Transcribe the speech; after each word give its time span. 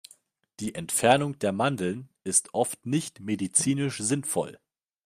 Die 0.61 0.73
Entfernung 0.73 1.37
der 1.37 1.51
Mandeln 1.51 2.09
ist 2.23 2.55
oft 2.55 2.87
nicht 2.87 3.19
medizinisch 3.19 3.99
sinnvoll. 3.99 4.59